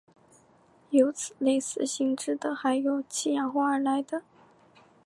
[0.89, 4.19] 有此类似性质的还有七氧化二铼等。